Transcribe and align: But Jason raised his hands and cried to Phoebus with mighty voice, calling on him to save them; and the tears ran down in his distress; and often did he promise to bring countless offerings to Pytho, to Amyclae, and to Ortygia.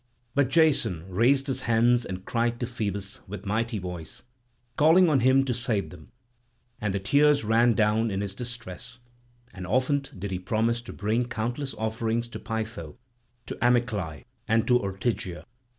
But 0.33 0.49
Jason 0.49 1.07
raised 1.07 1.45
his 1.45 1.61
hands 1.69 2.05
and 2.05 2.25
cried 2.25 2.59
to 2.59 2.65
Phoebus 2.65 3.19
with 3.27 3.45
mighty 3.45 3.77
voice, 3.77 4.23
calling 4.75 5.07
on 5.07 5.19
him 5.19 5.45
to 5.45 5.53
save 5.53 5.91
them; 5.91 6.11
and 6.79 6.91
the 6.91 6.99
tears 6.99 7.43
ran 7.43 7.75
down 7.75 8.09
in 8.09 8.21
his 8.21 8.33
distress; 8.33 8.97
and 9.53 9.67
often 9.67 9.99
did 10.17 10.31
he 10.31 10.39
promise 10.39 10.81
to 10.81 10.91
bring 10.93 11.27
countless 11.27 11.75
offerings 11.75 12.27
to 12.29 12.39
Pytho, 12.39 12.97
to 13.45 13.55
Amyclae, 13.63 14.25
and 14.47 14.67
to 14.69 14.79
Ortygia. 14.79 15.45